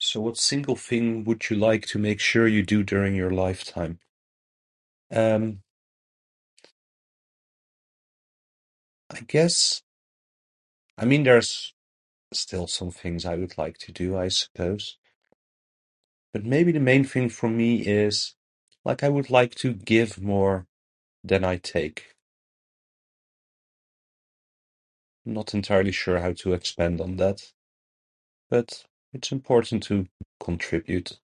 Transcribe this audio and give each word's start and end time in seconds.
So 0.00 0.20
what 0.20 0.36
single 0.36 0.76
thing 0.76 1.24
would 1.24 1.50
you 1.50 1.56
like 1.56 1.86
to 1.88 1.98
make 1.98 2.20
sure 2.20 2.46
you 2.46 2.62
do 2.64 2.82
during 2.84 3.14
your 3.16 3.30
lifetime? 3.30 3.98
Um, 5.10 5.62
I 9.10 9.20
guess, 9.20 9.82
I 10.96 11.04
mean 11.04 11.24
there's 11.24 11.74
still 12.32 12.66
some 12.66 12.90
things 12.90 13.24
I 13.24 13.36
would 13.36 13.58
like 13.58 13.78
to 13.78 13.92
do, 13.92 14.16
I 14.16 14.28
suppose. 14.28 14.98
But, 16.30 16.44
maybe 16.44 16.70
the 16.72 16.80
main 16.92 17.04
thing 17.04 17.30
for 17.30 17.48
me 17.48 17.76
is, 17.86 18.36
like, 18.84 19.02
I 19.02 19.08
would 19.08 19.30
like 19.30 19.54
to 19.56 19.72
give 19.72 20.20
more 20.22 20.66
than 21.24 21.42
I 21.42 21.56
take. 21.56 22.14
Not 25.24 25.54
entirely 25.54 25.90
sure 25.90 26.18
how 26.20 26.32
to 26.34 26.52
expand 26.52 27.00
on 27.00 27.16
that. 27.16 27.50
But, 28.50 28.84
it's 29.14 29.32
important 29.32 29.82
to 29.84 30.06
contribute. 30.38 31.18